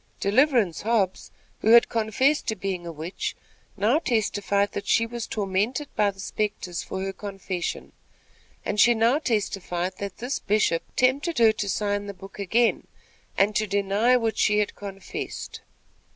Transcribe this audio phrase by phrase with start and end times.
[0.19, 1.29] Deliverance Hobbs,
[1.59, 3.35] who had confessed to being a witch,
[3.77, 7.91] now testified that she was tormented by the spectres for her confession.
[8.65, 12.87] And she now testified that this Bishop tempted her to sign the book again,
[13.37, 15.61] and to deny what she had confessed.